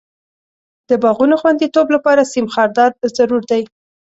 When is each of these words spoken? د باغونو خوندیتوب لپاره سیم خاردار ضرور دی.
د 0.89 0.91
باغونو 1.03 1.35
خوندیتوب 1.41 1.87
لپاره 1.95 2.29
سیم 2.33 2.45
خاردار 2.53 2.91
ضرور 3.17 3.41
دی. 3.51 3.63